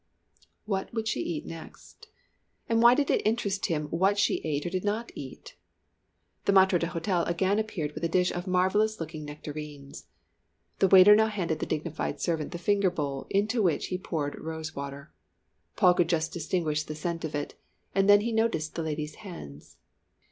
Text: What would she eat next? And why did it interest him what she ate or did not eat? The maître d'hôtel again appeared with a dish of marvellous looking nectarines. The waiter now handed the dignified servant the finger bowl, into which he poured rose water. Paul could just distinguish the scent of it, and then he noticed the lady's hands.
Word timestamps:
What 0.65 0.91
would 0.95 1.07
she 1.07 1.19
eat 1.19 1.45
next? 1.45 2.07
And 2.67 2.81
why 2.81 2.95
did 2.95 3.11
it 3.11 3.21
interest 3.23 3.67
him 3.67 3.85
what 3.89 4.17
she 4.17 4.41
ate 4.43 4.65
or 4.65 4.71
did 4.71 4.83
not 4.83 5.11
eat? 5.13 5.57
The 6.45 6.51
maître 6.51 6.79
d'hôtel 6.79 7.29
again 7.29 7.59
appeared 7.59 7.91
with 7.91 8.03
a 8.03 8.09
dish 8.09 8.31
of 8.31 8.47
marvellous 8.47 8.99
looking 8.99 9.25
nectarines. 9.25 10.07
The 10.79 10.87
waiter 10.87 11.15
now 11.15 11.27
handed 11.27 11.59
the 11.59 11.67
dignified 11.67 12.19
servant 12.19 12.51
the 12.51 12.57
finger 12.57 12.89
bowl, 12.89 13.27
into 13.29 13.61
which 13.61 13.89
he 13.89 13.97
poured 13.99 14.41
rose 14.41 14.75
water. 14.75 15.11
Paul 15.75 15.93
could 15.93 16.09
just 16.09 16.33
distinguish 16.33 16.81
the 16.81 16.95
scent 16.95 17.23
of 17.23 17.35
it, 17.35 17.53
and 17.93 18.09
then 18.09 18.21
he 18.21 18.31
noticed 18.31 18.73
the 18.73 18.81
lady's 18.81 19.13
hands. 19.21 19.77